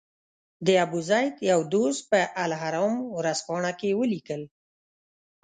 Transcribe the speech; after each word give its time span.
د 0.65 0.67
ابوزید 0.85 1.33
یو 1.51 1.59
دوست 1.73 2.01
په 2.11 2.19
الاهرام 2.43 2.93
ورځپاڼه 3.17 3.71
کې 3.79 3.97
ولیکل. 3.99 4.41